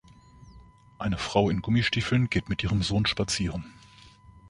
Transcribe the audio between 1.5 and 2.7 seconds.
in Gummistiefeln geht mit